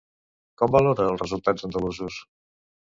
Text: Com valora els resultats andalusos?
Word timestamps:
Com 0.61 0.71
valora 0.77 1.07
els 1.11 1.21
resultats 1.25 1.69
andalusos? 1.71 2.21